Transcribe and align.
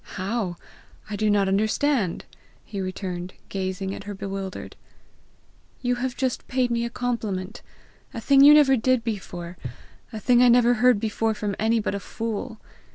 "How? 0.17 0.55
I 1.11 1.15
do 1.15 1.29
not 1.29 1.47
understand!" 1.47 2.25
he 2.65 2.81
returned, 2.81 3.35
gazing 3.49 3.93
at 3.93 4.05
her 4.05 4.15
bewildered. 4.15 4.75
"You 5.83 5.93
have 5.97 6.17
just 6.17 6.47
paid 6.47 6.71
me 6.71 6.83
a 6.85 6.89
compliment 6.89 7.61
a 8.11 8.19
thing 8.19 8.41
you 8.43 8.55
never 8.55 8.75
did 8.75 9.03
before 9.03 9.57
a 10.11 10.19
thing 10.19 10.41
I 10.41 10.49
never 10.49 10.73
heard 10.73 10.99
before 10.99 11.35
from 11.35 11.55
any 11.59 11.79
but 11.79 11.93
a 11.93 11.99
fool! 11.99 12.59